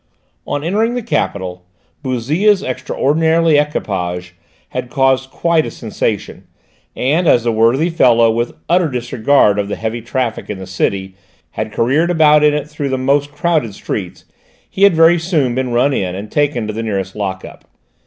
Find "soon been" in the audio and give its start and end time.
15.19-15.69